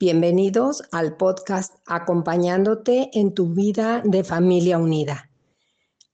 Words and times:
Bienvenidos 0.00 0.84
al 0.92 1.16
podcast 1.16 1.74
Acompañándote 1.84 3.10
en 3.14 3.34
tu 3.34 3.48
vida 3.48 4.00
de 4.04 4.22
familia 4.22 4.78
unida. 4.78 5.28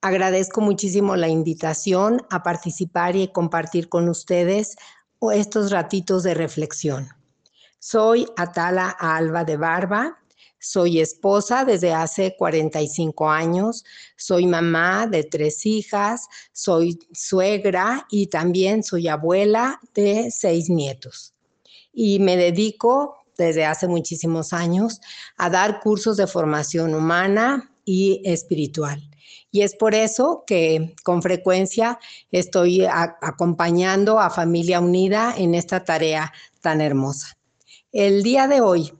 Agradezco 0.01 0.63
muchísimo 0.63 1.17
la 1.17 1.29
invitación 1.29 2.23
a 2.31 2.43
participar 2.43 3.15
y 3.15 3.29
compartir 3.29 3.91
con 3.91 4.09
ustedes 4.09 4.77
estos 5.35 5.71
ratitos 5.71 6.23
de 6.23 6.33
reflexión. 6.33 7.09
Soy 7.79 8.27
Atala 8.39 8.89
Alba 8.89 9.45
de 9.45 9.59
Barba, 9.59 10.19
soy 10.59 11.01
esposa 11.01 11.67
desde 11.67 11.93
hace 11.93 12.37
45 12.39 13.29
años, 13.29 13.85
soy 14.17 14.47
mamá 14.47 15.07
de 15.07 15.25
tres 15.25 15.67
hijas, 15.67 16.27
soy 16.55 16.99
suegra 17.13 18.07
y 18.09 18.29
también 18.29 18.83
soy 18.83 19.09
abuela 19.09 19.79
de 19.93 20.31
seis 20.31 20.71
nietos. 20.71 21.35
Y 21.93 22.19
me 22.19 22.39
dedico 22.39 23.24
desde 23.37 23.65
hace 23.65 23.89
muchísimos 23.89 24.53
años 24.53 25.01
a 25.37 25.51
dar 25.51 25.81
cursos 25.81 26.17
de 26.17 26.27
formación 26.27 26.95
humana 26.95 27.71
y 27.85 28.23
espiritual. 28.25 29.09
Y 29.51 29.63
es 29.63 29.77
por 29.77 29.95
eso 29.95 30.45
que 30.47 30.95
con 31.05 31.23
frecuencia 31.23 31.99
estoy 32.33 32.87
acompañando 32.87 34.19
a 34.19 34.31
Familia 34.31 34.81
Unida 34.81 35.35
en 35.37 35.55
esta 35.55 35.85
tarea 35.85 36.33
tan 36.61 36.81
hermosa. 36.81 37.37
El 37.93 38.23
día 38.25 38.49
de 38.49 38.61
hoy 38.61 38.93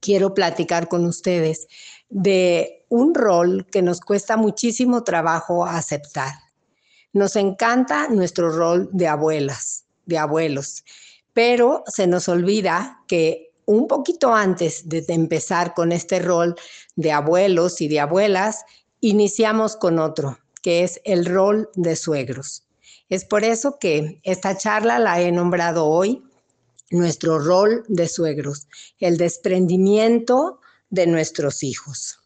quiero 0.00 0.34
platicar 0.34 0.88
con 0.88 1.04
ustedes 1.04 1.68
de 2.08 2.84
un 2.88 3.14
rol 3.14 3.66
que 3.70 3.82
nos 3.82 4.00
cuesta 4.00 4.36
muchísimo 4.36 5.04
trabajo 5.04 5.64
aceptar. 5.64 6.32
Nos 7.12 7.36
encanta 7.36 8.08
nuestro 8.08 8.50
rol 8.50 8.88
de 8.92 9.06
abuelas, 9.06 9.84
de 10.06 10.18
abuelos 10.18 10.84
pero 11.32 11.84
se 11.86 12.06
nos 12.06 12.28
olvida 12.28 13.02
que 13.06 13.52
un 13.66 13.86
poquito 13.86 14.34
antes 14.34 14.88
de 14.88 15.04
empezar 15.08 15.74
con 15.74 15.92
este 15.92 16.18
rol 16.18 16.56
de 16.96 17.12
abuelos 17.12 17.80
y 17.80 17.88
de 17.88 18.00
abuelas, 18.00 18.64
iniciamos 19.00 19.76
con 19.76 19.98
otro, 19.98 20.38
que 20.62 20.82
es 20.82 21.00
el 21.04 21.24
rol 21.24 21.70
de 21.74 21.94
suegros. 21.94 22.64
Es 23.08 23.24
por 23.24 23.44
eso 23.44 23.78
que 23.78 24.20
esta 24.22 24.56
charla 24.56 24.98
la 24.98 25.20
he 25.20 25.30
nombrado 25.32 25.86
hoy 25.86 26.22
nuestro 26.90 27.38
rol 27.38 27.84
de 27.88 28.08
suegros, 28.08 28.66
el 28.98 29.16
desprendimiento 29.16 30.60
de 30.90 31.06
nuestros 31.06 31.62
hijos. 31.62 32.18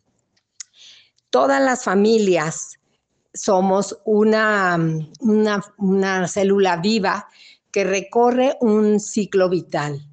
Todas 1.30 1.60
las 1.60 1.84
familias 1.84 2.78
somos 3.34 3.98
una, 4.04 4.78
una, 5.20 6.28
célula 6.28 6.76
viva 6.76 7.28
que 7.74 7.82
recorre 7.82 8.56
un 8.60 9.00
ciclo 9.00 9.48
vital 9.48 10.08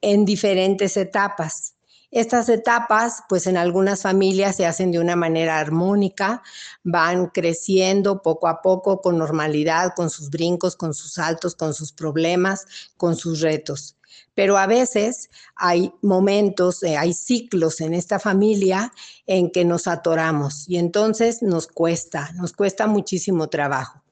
en 0.00 0.24
diferentes 0.24 0.96
etapas. 0.96 1.74
Estas 2.10 2.48
etapas, 2.48 3.22
pues 3.28 3.46
en 3.46 3.58
algunas 3.58 4.00
familias 4.00 4.56
se 4.56 4.64
hacen 4.64 4.92
de 4.92 4.98
una 4.98 5.14
manera 5.14 5.58
armónica, 5.58 6.42
van 6.84 7.26
creciendo 7.26 8.22
poco 8.22 8.48
a 8.48 8.62
poco 8.62 9.02
con 9.02 9.18
normalidad, 9.18 9.92
con 9.94 10.08
sus 10.08 10.30
brincos, 10.30 10.74
con 10.74 10.94
sus 10.94 11.12
saltos, 11.12 11.54
con 11.54 11.74
sus 11.74 11.92
problemas, 11.92 12.66
con 12.96 13.14
sus 13.14 13.42
retos. 13.42 13.98
Pero 14.34 14.56
a 14.56 14.66
veces 14.66 15.28
hay 15.54 15.92
momentos, 16.00 16.82
eh, 16.82 16.96
hay 16.96 17.12
ciclos 17.12 17.82
en 17.82 17.92
esta 17.92 18.18
familia 18.18 18.90
en 19.26 19.50
que 19.50 19.66
nos 19.66 19.86
atoramos 19.86 20.66
y 20.66 20.78
entonces 20.78 21.42
nos 21.42 21.66
cuesta, 21.66 22.30
nos 22.36 22.54
cuesta 22.54 22.86
muchísimo 22.86 23.48
trabajo. 23.48 24.02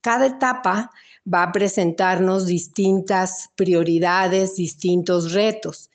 Cada 0.00 0.26
etapa 0.26 0.92
va 1.26 1.44
a 1.44 1.52
presentarnos 1.52 2.46
distintas 2.46 3.50
prioridades, 3.56 4.56
distintos 4.56 5.32
retos 5.32 5.90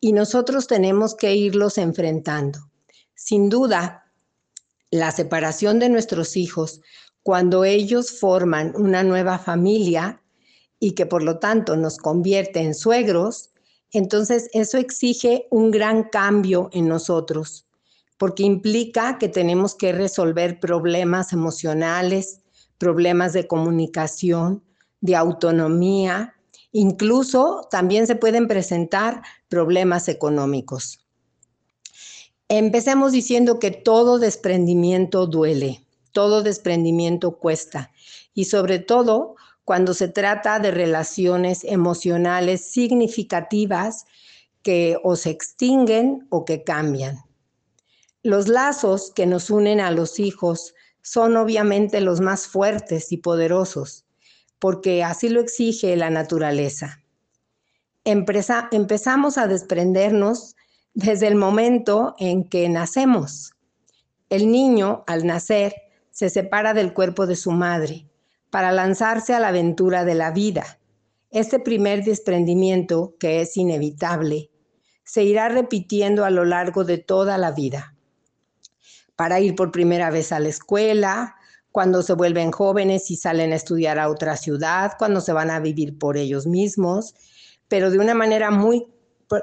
y 0.00 0.12
nosotros 0.12 0.66
tenemos 0.66 1.14
que 1.14 1.34
irlos 1.34 1.78
enfrentando. 1.78 2.58
Sin 3.14 3.48
duda, 3.48 4.10
la 4.90 5.10
separación 5.12 5.78
de 5.78 5.88
nuestros 5.88 6.36
hijos 6.36 6.80
cuando 7.24 7.64
ellos 7.64 8.20
forman 8.20 8.74
una 8.76 9.02
nueva 9.02 9.38
familia 9.38 10.22
y 10.78 10.92
que 10.92 11.06
por 11.06 11.22
lo 11.22 11.38
tanto 11.38 11.74
nos 11.74 11.96
convierte 11.96 12.60
en 12.60 12.74
suegros, 12.74 13.50
entonces 13.92 14.50
eso 14.52 14.76
exige 14.76 15.46
un 15.50 15.70
gran 15.70 16.04
cambio 16.04 16.68
en 16.72 16.86
nosotros, 16.86 17.66
porque 18.18 18.42
implica 18.42 19.16
que 19.16 19.30
tenemos 19.30 19.74
que 19.74 19.92
resolver 19.92 20.60
problemas 20.60 21.32
emocionales, 21.32 22.40
problemas 22.78 23.32
de 23.32 23.46
comunicación, 23.46 24.62
de 25.00 25.16
autonomía, 25.16 26.34
incluso 26.72 27.68
también 27.70 28.06
se 28.06 28.16
pueden 28.16 28.48
presentar 28.48 29.22
problemas 29.48 30.08
económicos. 30.08 31.04
Empecemos 32.48 33.12
diciendo 33.12 33.58
que 33.58 33.70
todo 33.70 34.18
desprendimiento 34.18 35.26
duele, 35.26 35.84
todo 36.12 36.42
desprendimiento 36.42 37.38
cuesta 37.38 37.90
y 38.34 38.46
sobre 38.46 38.78
todo 38.78 39.36
cuando 39.64 39.94
se 39.94 40.08
trata 40.08 40.58
de 40.58 40.70
relaciones 40.70 41.64
emocionales 41.64 42.64
significativas 42.64 44.06
que 44.62 44.98
o 45.02 45.16
se 45.16 45.30
extinguen 45.30 46.26
o 46.30 46.44
que 46.44 46.64
cambian. 46.64 47.22
Los 48.22 48.48
lazos 48.48 49.10
que 49.14 49.26
nos 49.26 49.50
unen 49.50 49.80
a 49.80 49.90
los 49.90 50.18
hijos 50.18 50.74
son 51.04 51.36
obviamente 51.36 52.00
los 52.00 52.22
más 52.22 52.48
fuertes 52.48 53.12
y 53.12 53.18
poderosos, 53.18 54.06
porque 54.58 55.04
así 55.04 55.28
lo 55.28 55.40
exige 55.40 55.94
la 55.96 56.08
naturaleza. 56.08 57.02
empezamos 58.04 59.36
a 59.36 59.46
desprendernos 59.46 60.56
desde 60.94 61.26
el 61.26 61.34
momento 61.34 62.14
en 62.18 62.48
que 62.48 62.70
nacemos. 62.70 63.52
El 64.30 64.50
niño, 64.50 65.04
al 65.06 65.26
nacer, 65.26 65.74
se 66.10 66.30
separa 66.30 66.72
del 66.72 66.94
cuerpo 66.94 67.26
de 67.26 67.36
su 67.36 67.50
madre 67.50 68.08
para 68.48 68.72
lanzarse 68.72 69.34
a 69.34 69.40
la 69.40 69.48
aventura 69.48 70.06
de 70.06 70.14
la 70.14 70.30
vida. 70.30 70.78
Este 71.30 71.58
primer 71.58 72.02
desprendimiento, 72.02 73.14
que 73.20 73.42
es 73.42 73.58
inevitable, 73.58 74.50
se 75.04 75.22
irá 75.22 75.50
repitiendo 75.50 76.24
a 76.24 76.30
lo 76.30 76.46
largo 76.46 76.84
de 76.84 76.96
toda 76.96 77.36
la 77.36 77.50
vida 77.50 77.93
para 79.16 79.40
ir 79.40 79.54
por 79.54 79.70
primera 79.70 80.10
vez 80.10 80.32
a 80.32 80.40
la 80.40 80.48
escuela, 80.48 81.36
cuando 81.70 82.02
se 82.02 82.12
vuelven 82.12 82.52
jóvenes 82.52 83.10
y 83.10 83.16
salen 83.16 83.52
a 83.52 83.56
estudiar 83.56 83.98
a 83.98 84.08
otra 84.08 84.36
ciudad, 84.36 84.92
cuando 84.98 85.20
se 85.20 85.32
van 85.32 85.50
a 85.50 85.60
vivir 85.60 85.98
por 85.98 86.16
ellos 86.16 86.46
mismos, 86.46 87.14
pero 87.68 87.90
de 87.90 87.98
una 87.98 88.14
manera 88.14 88.50
muy 88.50 88.86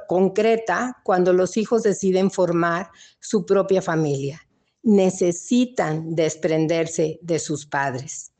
concreta 0.08 0.98
cuando 1.04 1.34
los 1.34 1.58
hijos 1.58 1.84
deciden 1.84 2.32
formar 2.32 2.90
su 3.20 3.46
propia 3.46 3.82
familia. 3.82 4.48
Necesitan 4.84 6.16
desprenderse 6.16 7.20
de 7.22 7.40
sus 7.40 7.66
padres. 7.66 8.32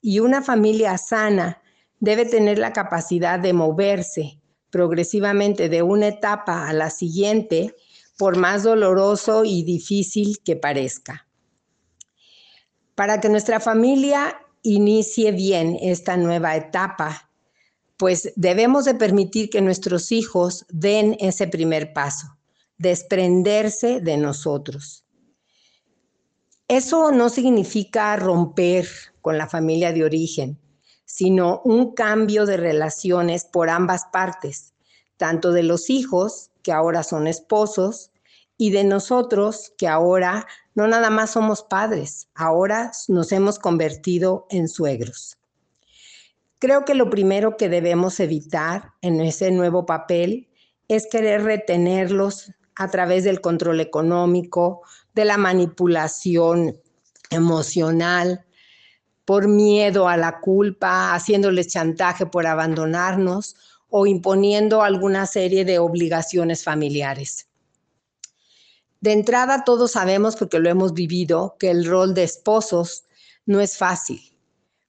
Y 0.00 0.20
una 0.20 0.42
familia 0.42 0.96
sana 0.96 1.60
debe 1.98 2.26
tener 2.26 2.58
la 2.58 2.72
capacidad 2.72 3.40
de 3.40 3.52
moverse 3.52 4.40
progresivamente 4.70 5.68
de 5.68 5.82
una 5.82 6.08
etapa 6.08 6.68
a 6.68 6.72
la 6.72 6.90
siguiente 6.90 7.74
por 8.16 8.36
más 8.36 8.62
doloroso 8.62 9.44
y 9.44 9.62
difícil 9.62 10.40
que 10.44 10.56
parezca. 10.56 11.26
Para 12.94 13.20
que 13.20 13.28
nuestra 13.28 13.60
familia 13.60 14.40
inicie 14.62 15.32
bien 15.32 15.78
esta 15.80 16.16
nueva 16.16 16.56
etapa, 16.56 17.30
pues 17.96 18.32
debemos 18.36 18.84
de 18.84 18.94
permitir 18.94 19.50
que 19.50 19.60
nuestros 19.60 20.12
hijos 20.12 20.66
den 20.68 21.16
ese 21.20 21.46
primer 21.46 21.92
paso, 21.92 22.36
desprenderse 22.78 24.00
de 24.00 24.16
nosotros. 24.16 25.04
Eso 26.68 27.12
no 27.12 27.28
significa 27.28 28.16
romper 28.16 28.88
con 29.20 29.38
la 29.38 29.46
familia 29.46 29.92
de 29.92 30.04
origen, 30.04 30.58
sino 31.04 31.60
un 31.64 31.94
cambio 31.94 32.44
de 32.44 32.56
relaciones 32.56 33.44
por 33.44 33.70
ambas 33.70 34.06
partes, 34.12 34.74
tanto 35.16 35.52
de 35.52 35.62
los 35.62 35.88
hijos 35.90 36.50
que 36.66 36.72
ahora 36.72 37.04
son 37.04 37.28
esposos, 37.28 38.10
y 38.58 38.70
de 38.70 38.82
nosotros 38.82 39.72
que 39.78 39.86
ahora 39.86 40.48
no 40.74 40.88
nada 40.88 41.10
más 41.10 41.30
somos 41.30 41.62
padres, 41.62 42.26
ahora 42.34 42.90
nos 43.06 43.30
hemos 43.30 43.60
convertido 43.60 44.48
en 44.50 44.66
suegros. 44.66 45.38
Creo 46.58 46.84
que 46.84 46.96
lo 46.96 47.08
primero 47.08 47.56
que 47.56 47.68
debemos 47.68 48.18
evitar 48.18 48.94
en 49.00 49.20
ese 49.20 49.52
nuevo 49.52 49.86
papel 49.86 50.48
es 50.88 51.06
querer 51.06 51.44
retenerlos 51.44 52.50
a 52.74 52.90
través 52.90 53.22
del 53.22 53.40
control 53.40 53.78
económico, 53.78 54.82
de 55.14 55.24
la 55.24 55.36
manipulación 55.36 56.80
emocional, 57.30 58.44
por 59.24 59.46
miedo 59.46 60.08
a 60.08 60.16
la 60.16 60.40
culpa, 60.40 61.14
haciéndoles 61.14 61.68
chantaje 61.68 62.26
por 62.26 62.44
abandonarnos 62.44 63.54
o 63.88 64.06
imponiendo 64.06 64.82
alguna 64.82 65.26
serie 65.26 65.64
de 65.64 65.78
obligaciones 65.78 66.64
familiares. 66.64 67.48
De 69.00 69.12
entrada 69.12 69.64
todos 69.64 69.92
sabemos, 69.92 70.36
porque 70.36 70.58
lo 70.58 70.68
hemos 70.68 70.92
vivido, 70.92 71.56
que 71.58 71.70
el 71.70 71.84
rol 71.84 72.14
de 72.14 72.24
esposos 72.24 73.04
no 73.44 73.60
es 73.60 73.76
fácil, 73.76 74.20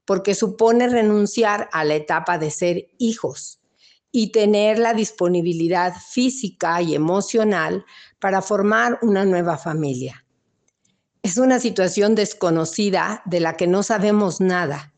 porque 0.05 0.33
supone 0.33 0.88
renunciar 0.88 1.69
a 1.71 1.83
la 1.83 1.95
etapa 1.95 2.38
de 2.38 2.49
ser 2.49 2.88
hijos 2.97 3.59
y 4.11 4.31
tener 4.31 4.79
la 4.79 4.94
disponibilidad 4.94 5.94
física 5.95 6.81
y 6.81 6.95
emocional 6.95 7.85
para 8.19 8.41
formar 8.41 8.97
una 9.01 9.25
nueva 9.25 9.57
familia. 9.57 10.25
Es 11.21 11.38
una 11.38 11.59
situación 11.59 12.15
desconocida 12.15 13.21
de 13.25 13.41
la 13.41 13.57
que 13.57 13.67
no 13.67 13.83
sabemos 13.83 14.39
nada, 14.39 14.94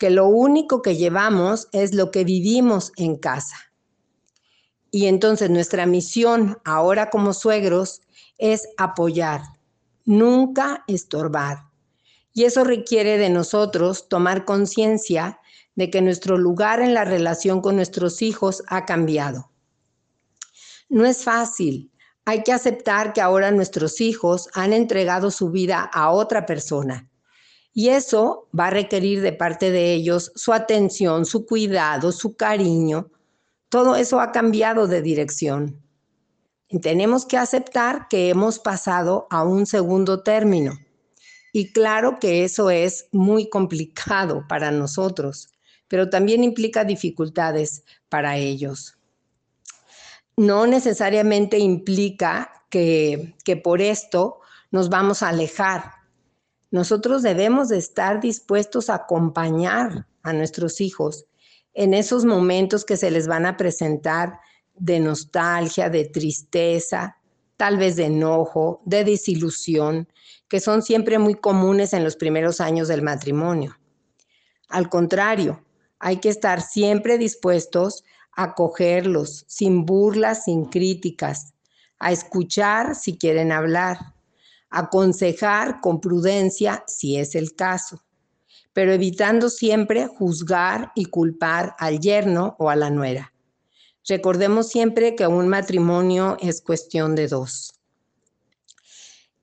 que 0.00 0.08
lo 0.08 0.26
único 0.26 0.80
que 0.80 0.96
llevamos 0.96 1.68
es 1.72 1.94
lo 1.94 2.10
que 2.10 2.24
vivimos 2.24 2.90
en 2.96 3.16
casa. 3.16 3.56
Y 4.90 5.06
entonces 5.06 5.50
nuestra 5.50 5.84
misión 5.84 6.56
ahora 6.64 7.10
como 7.10 7.34
suegros 7.34 8.00
es 8.38 8.66
apoyar, 8.78 9.42
nunca 10.06 10.84
estorbar. 10.88 11.66
Y 12.32 12.44
eso 12.44 12.64
requiere 12.64 13.18
de 13.18 13.28
nosotros 13.28 14.08
tomar 14.08 14.46
conciencia 14.46 15.38
de 15.74 15.90
que 15.90 16.00
nuestro 16.00 16.38
lugar 16.38 16.80
en 16.80 16.94
la 16.94 17.04
relación 17.04 17.60
con 17.60 17.76
nuestros 17.76 18.22
hijos 18.22 18.62
ha 18.68 18.86
cambiado. 18.86 19.50
No 20.88 21.04
es 21.04 21.24
fácil. 21.24 21.92
Hay 22.24 22.42
que 22.42 22.54
aceptar 22.54 23.12
que 23.12 23.20
ahora 23.20 23.50
nuestros 23.50 24.00
hijos 24.00 24.48
han 24.54 24.72
entregado 24.72 25.30
su 25.30 25.50
vida 25.50 25.90
a 25.92 26.10
otra 26.10 26.46
persona. 26.46 27.09
Y 27.72 27.88
eso 27.88 28.48
va 28.58 28.66
a 28.66 28.70
requerir 28.70 29.20
de 29.22 29.32
parte 29.32 29.70
de 29.70 29.92
ellos 29.92 30.32
su 30.34 30.52
atención, 30.52 31.24
su 31.24 31.46
cuidado, 31.46 32.12
su 32.12 32.36
cariño. 32.36 33.10
Todo 33.68 33.96
eso 33.96 34.20
ha 34.20 34.32
cambiado 34.32 34.86
de 34.88 35.02
dirección. 35.02 35.80
Tenemos 36.82 37.26
que 37.26 37.36
aceptar 37.36 38.08
que 38.08 38.28
hemos 38.28 38.58
pasado 38.58 39.26
a 39.30 39.44
un 39.44 39.66
segundo 39.66 40.22
término. 40.22 40.72
Y 41.52 41.72
claro 41.72 42.18
que 42.20 42.44
eso 42.44 42.70
es 42.70 43.08
muy 43.12 43.48
complicado 43.48 44.44
para 44.48 44.70
nosotros 44.70 45.50
pero 45.90 46.08
también 46.08 46.44
implica 46.44 46.84
dificultades 46.84 47.82
para 48.08 48.36
ellos. 48.36 48.96
No 50.36 50.64
necesariamente 50.68 51.58
implica 51.58 52.64
que, 52.70 53.34
que 53.44 53.56
por 53.56 53.82
esto 53.82 54.38
nos 54.70 54.88
vamos 54.88 55.24
a 55.24 55.30
alejar. 55.30 55.94
Nosotros 56.70 57.22
debemos 57.22 57.68
de 57.68 57.78
estar 57.78 58.20
dispuestos 58.20 58.90
a 58.90 58.94
acompañar 58.94 60.06
a 60.22 60.32
nuestros 60.32 60.80
hijos 60.80 61.26
en 61.74 61.94
esos 61.94 62.24
momentos 62.24 62.84
que 62.84 62.96
se 62.96 63.10
les 63.10 63.26
van 63.26 63.46
a 63.46 63.56
presentar 63.56 64.40
de 64.74 65.00
nostalgia, 65.00 65.90
de 65.90 66.06
tristeza, 66.06 67.16
tal 67.56 67.76
vez 67.76 67.96
de 67.96 68.06
enojo, 68.06 68.82
de 68.84 69.04
desilusión, 69.04 70.08
que 70.48 70.60
son 70.60 70.82
siempre 70.82 71.18
muy 71.18 71.34
comunes 71.34 71.92
en 71.92 72.04
los 72.04 72.16
primeros 72.16 72.60
años 72.60 72.88
del 72.88 73.02
matrimonio. 73.02 73.76
Al 74.68 74.88
contrario, 74.88 75.64
hay 75.98 76.16
que 76.16 76.28
estar 76.28 76.62
siempre 76.62 77.18
dispuestos 77.18 78.04
a 78.32 78.44
acogerlos, 78.44 79.44
sin 79.48 79.84
burlas, 79.84 80.44
sin 80.44 80.66
críticas, 80.66 81.52
a 81.98 82.12
escuchar 82.12 82.94
si 82.94 83.18
quieren 83.18 83.52
hablar, 83.52 84.14
aconsejar 84.70 85.80
con 85.80 86.00
prudencia 86.00 86.84
si 86.86 87.16
es 87.16 87.34
el 87.34 87.54
caso, 87.54 88.04
pero 88.72 88.92
evitando 88.92 89.50
siempre 89.50 90.06
juzgar 90.06 90.92
y 90.94 91.06
culpar 91.06 91.74
al 91.78 92.00
yerno 92.00 92.56
o 92.58 92.70
a 92.70 92.76
la 92.76 92.90
nuera. 92.90 93.32
Recordemos 94.08 94.68
siempre 94.68 95.14
que 95.14 95.26
un 95.26 95.48
matrimonio 95.48 96.36
es 96.40 96.62
cuestión 96.62 97.14
de 97.14 97.28
dos. 97.28 97.74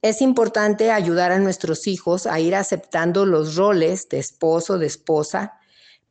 Es 0.02 0.22
importante 0.22 0.92
ayudar 0.92 1.32
a 1.32 1.40
nuestros 1.40 1.88
hijos 1.88 2.28
a 2.28 2.40
ir 2.40 2.56
aceptando 2.56 3.26
los 3.26 3.56
roles 3.56 4.08
de 4.10 4.20
esposo, 4.20 4.78
de 4.78 4.88
esposa, 4.88 5.54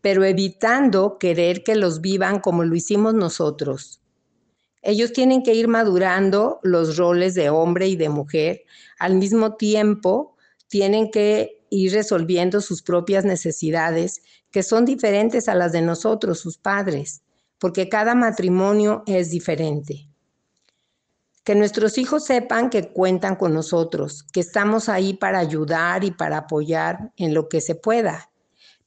pero 0.01 0.25
evitando 0.25 1.19
querer 1.19 1.65
que 1.65 1.77
los 1.77 2.01
vivan 2.01 2.41
como 2.41 2.65
lo 2.65 2.75
hicimos 2.75 3.15
nosotros. 3.15 4.01
Ellos 4.89 5.13
tienen 5.13 5.43
que 5.43 5.53
ir 5.53 5.67
madurando 5.67 6.61
los 6.63 6.97
roles 6.97 7.35
de 7.35 7.51
hombre 7.51 7.89
y 7.89 7.97
de 7.97 8.09
mujer. 8.09 8.63
Al 9.01 9.17
mismo 9.17 9.57
tiempo, 9.57 10.37
tienen 10.69 11.11
que 11.11 11.61
ir 11.71 11.93
resolviendo 11.93 12.61
sus 12.61 12.83
propias 12.83 13.25
necesidades, 13.25 14.23
que 14.53 14.63
son 14.63 14.85
diferentes 14.85 15.49
a 15.49 15.57
las 15.57 15.73
de 15.73 15.83
nosotros, 15.83 16.39
sus 16.39 16.57
padres, 16.57 17.23
porque 17.59 17.89
cada 17.89 18.15
matrimonio 18.15 19.03
es 19.09 19.31
diferente. 19.31 20.09
Que 21.43 21.57
nuestros 21.57 21.99
hijos 21.99 22.25
sepan 22.25 22.71
que 22.71 22.89
cuentan 22.89 23.35
con 23.35 23.55
nosotros, 23.55 24.23
que 24.33 24.39
estamos 24.39 24.89
ahí 24.89 25.15
para 25.15 25.41
ayudar 25.41 26.05
y 26.05 26.13
para 26.13 26.39
apoyar 26.39 27.13
en 27.17 27.35
lo 27.35 27.49
que 27.49 27.61
se 27.61 27.75
pueda 27.75 28.31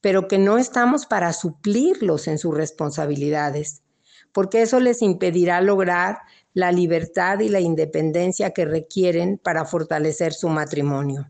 pero 0.01 0.27
que 0.27 0.37
no 0.37 0.57
estamos 0.57 1.05
para 1.05 1.33
suplirlos 1.33 2.27
en 2.27 2.37
sus 2.37 2.55
responsabilidades, 2.55 3.81
porque 4.31 4.61
eso 4.61 4.79
les 4.79 5.01
impedirá 5.01 5.61
lograr 5.61 6.19
la 6.53 6.71
libertad 6.71 7.39
y 7.39 7.49
la 7.49 7.59
independencia 7.59 8.51
que 8.51 8.65
requieren 8.65 9.37
para 9.37 9.65
fortalecer 9.65 10.33
su 10.33 10.49
matrimonio. 10.49 11.29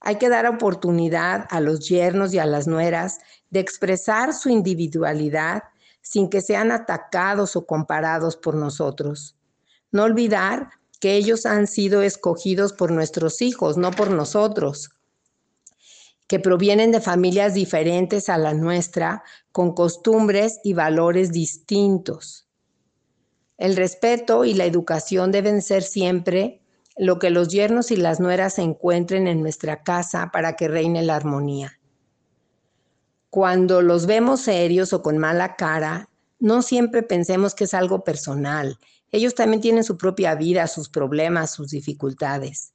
Hay 0.00 0.16
que 0.16 0.28
dar 0.28 0.46
oportunidad 0.46 1.46
a 1.50 1.60
los 1.60 1.88
yernos 1.88 2.32
y 2.32 2.38
a 2.38 2.46
las 2.46 2.66
nueras 2.66 3.18
de 3.50 3.60
expresar 3.60 4.32
su 4.32 4.48
individualidad 4.48 5.64
sin 6.00 6.30
que 6.30 6.40
sean 6.40 6.72
atacados 6.72 7.56
o 7.56 7.66
comparados 7.66 8.36
por 8.36 8.54
nosotros. 8.54 9.36
No 9.92 10.04
olvidar 10.04 10.70
que 11.00 11.16
ellos 11.16 11.46
han 11.46 11.66
sido 11.66 12.02
escogidos 12.02 12.72
por 12.72 12.90
nuestros 12.90 13.42
hijos, 13.42 13.76
no 13.76 13.90
por 13.90 14.10
nosotros 14.10 14.90
que 16.30 16.38
provienen 16.38 16.92
de 16.92 17.00
familias 17.00 17.54
diferentes 17.54 18.28
a 18.28 18.38
la 18.38 18.54
nuestra, 18.54 19.24
con 19.50 19.74
costumbres 19.74 20.60
y 20.62 20.74
valores 20.74 21.32
distintos. 21.32 22.46
El 23.58 23.74
respeto 23.74 24.44
y 24.44 24.54
la 24.54 24.64
educación 24.64 25.32
deben 25.32 25.60
ser 25.60 25.82
siempre 25.82 26.62
lo 26.96 27.18
que 27.18 27.30
los 27.30 27.48
yernos 27.48 27.90
y 27.90 27.96
las 27.96 28.20
nueras 28.20 28.60
encuentren 28.60 29.26
en 29.26 29.42
nuestra 29.42 29.82
casa 29.82 30.30
para 30.32 30.54
que 30.54 30.68
reine 30.68 31.02
la 31.02 31.16
armonía. 31.16 31.80
Cuando 33.28 33.82
los 33.82 34.06
vemos 34.06 34.42
serios 34.42 34.92
o 34.92 35.02
con 35.02 35.18
mala 35.18 35.56
cara, 35.56 36.10
no 36.38 36.62
siempre 36.62 37.02
pensemos 37.02 37.56
que 37.56 37.64
es 37.64 37.74
algo 37.74 38.04
personal. 38.04 38.78
Ellos 39.10 39.34
también 39.34 39.60
tienen 39.60 39.82
su 39.82 39.98
propia 39.98 40.36
vida, 40.36 40.68
sus 40.68 40.88
problemas, 40.88 41.50
sus 41.50 41.70
dificultades. 41.70 42.72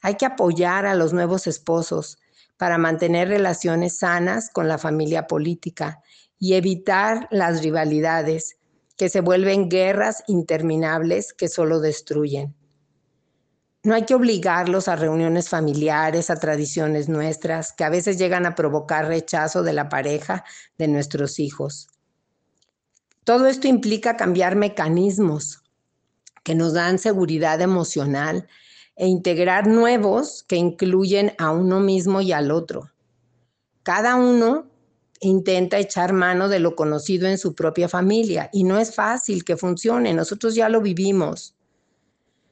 Hay 0.00 0.14
que 0.14 0.24
apoyar 0.24 0.86
a 0.86 0.94
los 0.94 1.12
nuevos 1.12 1.46
esposos 1.46 2.16
para 2.58 2.76
mantener 2.76 3.28
relaciones 3.28 3.98
sanas 3.98 4.50
con 4.50 4.68
la 4.68 4.76
familia 4.76 5.26
política 5.26 6.02
y 6.38 6.54
evitar 6.54 7.28
las 7.30 7.62
rivalidades 7.62 8.58
que 8.96 9.08
se 9.08 9.20
vuelven 9.20 9.68
guerras 9.70 10.24
interminables 10.26 11.32
que 11.32 11.48
solo 11.48 11.80
destruyen. 11.80 12.54
No 13.84 13.94
hay 13.94 14.02
que 14.04 14.16
obligarlos 14.16 14.88
a 14.88 14.96
reuniones 14.96 15.48
familiares, 15.48 16.30
a 16.30 16.36
tradiciones 16.36 17.08
nuestras, 17.08 17.72
que 17.72 17.84
a 17.84 17.90
veces 17.90 18.18
llegan 18.18 18.44
a 18.44 18.56
provocar 18.56 19.06
rechazo 19.06 19.62
de 19.62 19.72
la 19.72 19.88
pareja 19.88 20.44
de 20.76 20.88
nuestros 20.88 21.38
hijos. 21.38 21.88
Todo 23.22 23.46
esto 23.46 23.68
implica 23.68 24.16
cambiar 24.16 24.56
mecanismos 24.56 25.62
que 26.42 26.56
nos 26.56 26.72
dan 26.72 26.98
seguridad 26.98 27.60
emocional 27.60 28.48
e 28.98 29.06
integrar 29.06 29.68
nuevos 29.68 30.42
que 30.42 30.56
incluyen 30.56 31.32
a 31.38 31.50
uno 31.52 31.80
mismo 31.80 32.20
y 32.20 32.32
al 32.32 32.50
otro. 32.50 32.90
Cada 33.84 34.16
uno 34.16 34.66
intenta 35.20 35.78
echar 35.78 36.12
mano 36.12 36.48
de 36.48 36.58
lo 36.58 36.74
conocido 36.74 37.28
en 37.28 37.38
su 37.38 37.54
propia 37.54 37.88
familia 37.88 38.50
y 38.52 38.64
no 38.64 38.78
es 38.78 38.94
fácil 38.94 39.44
que 39.44 39.56
funcione, 39.56 40.14
nosotros 40.14 40.54
ya 40.54 40.68
lo 40.68 40.80
vivimos. 40.80 41.54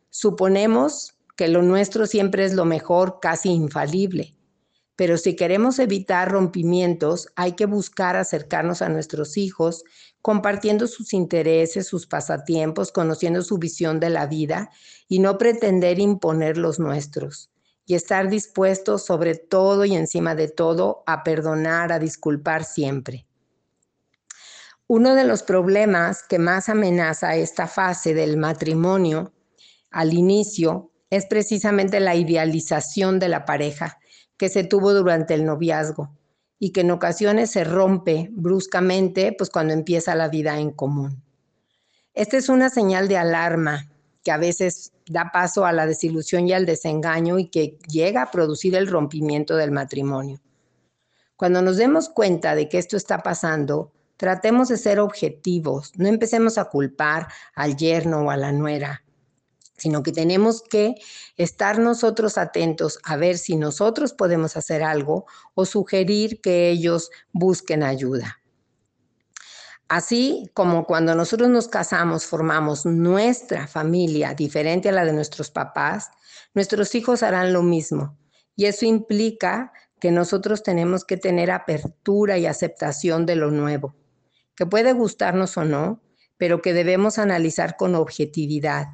Suponemos 0.09 1.17
que 1.37 1.49
lo 1.49 1.63
nuestro 1.63 2.07
siempre 2.07 2.45
es 2.45 2.55
lo 2.55 2.65
mejor, 2.65 3.19
casi 3.21 3.51
infalible, 3.51 4.37
pero 4.97 5.19
si 5.19 5.37
queremos 5.37 5.79
evitar 5.79 6.31
rompimientos, 6.31 7.29
hay 7.37 7.53
que 7.53 7.67
buscar 7.67 8.17
acercarnos 8.17 8.81
a 8.81 8.89
nuestros 8.89 9.37
hijos, 9.37 9.85
compartiendo 10.27 10.89
sus 10.89 11.13
intereses, 11.13 11.87
sus 11.87 12.09
pasatiempos, 12.09 12.91
conociendo 12.91 13.43
su 13.43 13.59
visión 13.59 14.01
de 14.01 14.11
la 14.11 14.27
vida 14.27 14.71
y 15.07 15.21
no 15.21 15.39
pretender 15.39 16.01
imponer 16.01 16.59
los 16.59 16.81
nuestros. 16.81 17.53
Y 17.85 17.95
estar 17.95 18.29
dispuestos 18.29 19.07
sobre 19.07 19.37
todo 19.37 19.85
y 19.85 19.95
encima 19.95 20.35
de 20.35 20.49
todo 20.49 21.05
a 21.07 21.23
perdonar, 21.23 21.93
a 21.93 22.01
disculpar 22.01 22.65
siempre. 22.65 23.25
Uno 24.89 25.15
de 25.15 25.23
los 25.23 25.45
problemas 25.45 26.25
que 26.25 26.41
más 26.41 26.69
amenaza 26.69 27.37
esta 27.37 27.69
fase 27.69 28.13
del 28.13 28.37
matrimonio 28.37 29.33
al 29.93 30.13
inicio 30.13 30.91
es 31.09 31.27
precisamente 31.27 32.01
la 32.01 32.17
idealización 32.17 33.21
de 33.21 33.29
la 33.29 33.45
pareja 33.45 34.01
que 34.37 34.49
se 34.49 34.65
tuvo 34.65 34.93
durante 34.93 35.35
el 35.35 35.45
noviazgo 35.45 36.17
y 36.59 36.73
que 36.73 36.81
en 36.81 36.91
ocasiones 36.91 37.51
se 37.51 37.65
rompe 37.65 38.29
bruscamente 38.33 39.35
pues 39.37 39.51
cuando 39.51 39.75
empieza 39.75 40.15
la 40.15 40.29
vida 40.29 40.59
en 40.59 40.71
común. 40.71 41.23
Esta 42.15 42.37
es 42.37 42.49
una 42.49 42.71
señal 42.71 43.09
de 43.09 43.19
alarma 43.19 43.91
que 44.25 44.33
a 44.33 44.39
veces 44.39 44.93
da 45.07 45.31
paso 45.33 45.67
a 45.67 45.73
la 45.73 45.87
desilusión 45.87 46.49
y 46.49 46.53
al 46.53 46.67
desengaño 46.67 47.39
y 47.39 47.49
que 47.49 47.79
llega 47.89 48.23
a 48.23 48.31
producir 48.31 48.75
el 48.75 48.89
rompimiento 48.89 49.57
del 49.57 49.71
matrimonio. 49.71 50.41
Cuando 51.37 51.61
nos 51.63 51.77
demos 51.77 52.09
cuenta 52.09 52.55
de 52.55 52.69
que 52.69 52.79
esto 52.79 52.97
está 52.97 53.23
pasando, 53.23 53.93
tratemos 54.17 54.69
de 54.69 54.79
ser 54.79 54.99
objetivos, 54.99 55.93
no 55.97 56.09
empecemos 56.09 56.57
a 56.59 56.65
culpar 56.65 57.29
al 57.55 57.77
yerno 57.77 58.23
o 58.23 58.31
a 58.31 58.37
la 58.37 58.51
nuera 58.53 59.06
sino 59.77 60.03
que 60.03 60.13
tenemos 60.13 60.63
que 60.63 60.95
estar 61.37 61.79
nosotros 61.79 62.39
atentos 62.39 62.99
a 63.05 63.17
ver 63.17 63.39
si 63.39 63.57
nosotros 63.57 64.13
podemos 64.13 64.57
hacer 64.57 64.83
algo 64.83 65.27
o 65.55 65.65
sugerir 65.65 66.41
que 66.41 66.71
ellos 66.71 67.11
busquen 67.33 67.83
ayuda. 67.83 68.41
Así 69.89 70.51
como 70.53 70.85
cuando 70.85 71.15
nosotros 71.15 71.49
nos 71.49 71.69
casamos 71.69 72.25
formamos 72.27 72.87
nuestra 72.87 73.69
familia 73.69 74.35
diferente 74.35 74.89
a 74.89 74.93
la 74.93 75.05
de 75.05 75.13
nuestros 75.13 75.51
papás, 75.51 76.11
nuestros 76.55 76.95
hijos 76.97 77.23
harán 77.23 77.53
lo 77.53 77.63
mismo. 77.63 78.19
Y 78.57 78.65
eso 78.65 78.85
implica 78.85 79.73
que 80.01 80.11
nosotros 80.11 80.63
tenemos 80.63 81.05
que 81.05 81.17
tener 81.17 81.51
apertura 81.51 82.37
y 82.39 82.47
aceptación 82.47 83.27
de 83.27 83.37
lo 83.37 83.51
nuevo, 83.51 83.95
que 84.57 84.67
puede 84.67 84.93
gustarnos 84.93 85.57
o 85.57 85.65
no, 85.65 86.03
pero 86.37 86.63
que 86.63 86.73
debemos 86.73 87.19
analizar 87.19 87.77
con 87.77 87.95
objetividad 87.95 88.87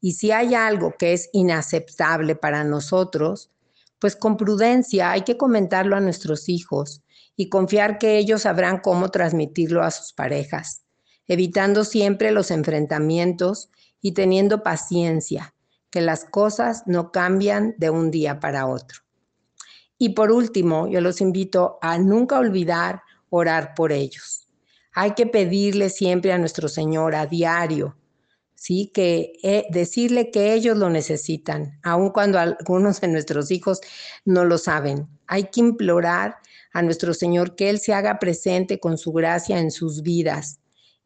y 0.00 0.12
si 0.12 0.30
hay 0.30 0.54
algo 0.54 0.94
que 0.98 1.12
es 1.12 1.28
inaceptable 1.32 2.36
para 2.36 2.64
nosotros, 2.64 3.50
pues 3.98 4.14
con 4.16 4.36
prudencia 4.36 5.10
hay 5.10 5.22
que 5.22 5.36
comentarlo 5.36 5.96
a 5.96 6.00
nuestros 6.00 6.48
hijos 6.48 7.02
y 7.34 7.48
confiar 7.48 7.98
que 7.98 8.18
ellos 8.18 8.42
sabrán 8.42 8.78
cómo 8.78 9.10
transmitirlo 9.10 9.82
a 9.82 9.90
sus 9.90 10.12
parejas, 10.12 10.82
evitando 11.26 11.84
siempre 11.84 12.30
los 12.30 12.50
enfrentamientos 12.50 13.70
y 14.00 14.12
teniendo 14.12 14.62
paciencia, 14.62 15.54
que 15.90 16.00
las 16.00 16.24
cosas 16.24 16.82
no 16.86 17.10
cambian 17.10 17.74
de 17.78 17.90
un 17.90 18.10
día 18.10 18.38
para 18.38 18.66
otro. 18.66 19.00
Y 19.98 20.10
por 20.10 20.30
último, 20.30 20.88
yo 20.88 21.00
los 21.00 21.20
invito 21.20 21.78
a 21.80 21.98
nunca 21.98 22.38
olvidar 22.38 23.02
orar 23.30 23.74
por 23.74 23.92
ellos. 23.92 24.46
Hay 24.92 25.12
que 25.12 25.26
pedirle 25.26 25.90
siempre 25.90 26.32
a 26.32 26.38
nuestro 26.38 26.68
Señor 26.68 27.14
a 27.14 27.26
diario 27.26 27.96
¿sí? 28.56 28.90
Que 28.92 29.34
eh, 29.42 29.66
decirle 29.70 30.30
que 30.32 30.52
ellos 30.54 30.76
lo 30.76 30.90
necesitan, 30.90 31.78
aun 31.84 32.10
cuando 32.10 32.40
algunos 32.40 33.00
de 33.00 33.08
nuestros 33.08 33.50
hijos 33.52 33.80
no 34.24 34.44
lo 34.44 34.58
saben. 34.58 35.06
Hay 35.28 35.44
que 35.44 35.60
implorar 35.60 36.38
a 36.72 36.82
nuestro 36.82 37.14
Señor 37.14 37.54
que 37.54 37.70
Él 37.70 37.78
se 37.78 37.94
haga 37.94 38.18
presente 38.18 38.80
con 38.80 38.98
su 38.98 39.12
gracia 39.12 39.60
en 39.60 39.70
sus 39.70 40.02
vidas 40.02 40.58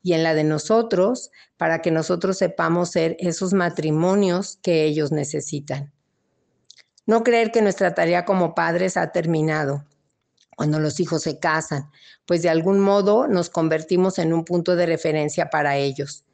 y 0.03 0.15
en 0.15 0.23
la 0.23 0.33
de 0.33 0.45
nosotros, 0.45 1.31
para 1.59 1.83
que 1.83 1.91
nosotros 1.91 2.39
sepamos 2.39 2.91
ser 2.91 3.17
esos 3.19 3.53
matrimonios 3.53 4.59
que 4.63 4.85
ellos 4.85 5.13
necesitan. 5.13 5.93
No 7.05 7.23
creer 7.23 7.51
que 7.51 7.61
nuestra 7.61 7.95
tarea 7.95 8.25
como 8.25 8.55
padres 8.55 8.97
ha 8.97 9.13
terminado 9.13 9.85
cuando 10.57 10.79
los 10.79 11.01
hijos 11.01 11.23
se 11.23 11.39
casan, 11.39 11.91
pues 12.27 12.43
de 12.43 12.51
algún 12.51 12.81
modo 12.81 13.27
nos 13.27 13.49
convertimos 13.51 14.19
en 14.19 14.33
un 14.33 14.45
punto 14.45 14.77
de 14.77 14.87
referencia 14.87 15.51
para 15.51 15.77
ellos. 15.77 16.25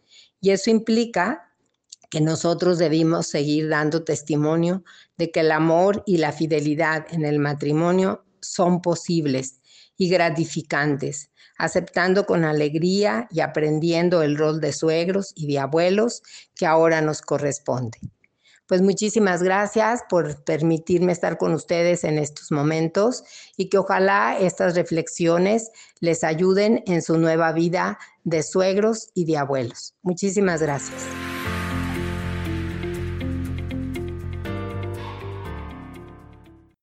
Y 0.40 0.50
eso 0.50 0.70
implica 0.70 1.52
que 2.10 2.20
nosotros 2.20 2.78
debimos 2.78 3.26
seguir 3.26 3.68
dando 3.68 4.04
testimonio 4.04 4.84
de 5.16 5.30
que 5.30 5.40
el 5.40 5.50
amor 5.50 6.02
y 6.06 6.18
la 6.18 6.32
fidelidad 6.32 7.06
en 7.10 7.24
el 7.24 7.38
matrimonio 7.38 8.24
son 8.40 8.80
posibles 8.80 9.60
y 9.96 10.08
gratificantes, 10.08 11.30
aceptando 11.58 12.26
con 12.26 12.44
alegría 12.44 13.28
y 13.30 13.40
aprendiendo 13.40 14.22
el 14.22 14.36
rol 14.36 14.60
de 14.60 14.72
suegros 14.72 15.32
y 15.34 15.46
de 15.46 15.58
abuelos 15.58 16.22
que 16.54 16.66
ahora 16.66 17.00
nos 17.00 17.22
corresponde. 17.22 17.98
Pues 18.66 18.82
muchísimas 18.82 19.42
gracias 19.42 20.02
por 20.08 20.42
permitirme 20.44 21.12
estar 21.12 21.38
con 21.38 21.54
ustedes 21.54 22.02
en 22.04 22.18
estos 22.18 22.50
momentos 22.50 23.22
y 23.56 23.68
que 23.68 23.78
ojalá 23.78 24.36
estas 24.38 24.74
reflexiones 24.74 25.70
les 26.00 26.24
ayuden 26.24 26.82
en 26.86 27.02
su 27.02 27.16
nueva 27.18 27.52
vida 27.52 27.98
de 28.24 28.42
suegros 28.42 29.10
y 29.14 29.24
de 29.24 29.38
abuelos. 29.38 29.94
Muchísimas 30.02 30.60
gracias. 30.60 31.06